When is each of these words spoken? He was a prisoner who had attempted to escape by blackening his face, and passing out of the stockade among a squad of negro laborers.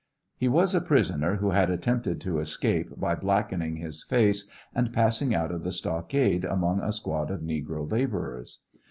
He 0.35 0.47
was 0.47 0.73
a 0.73 0.81
prisoner 0.81 1.35
who 1.35 1.51
had 1.51 1.69
attempted 1.69 2.19
to 2.21 2.39
escape 2.39 2.99
by 2.99 3.13
blackening 3.13 3.75
his 3.75 4.03
face, 4.03 4.49
and 4.73 4.91
passing 4.91 5.35
out 5.35 5.51
of 5.51 5.61
the 5.61 5.71
stockade 5.71 6.43
among 6.43 6.81
a 6.81 6.91
squad 6.91 7.29
of 7.29 7.41
negro 7.41 7.87
laborers. 7.91 8.61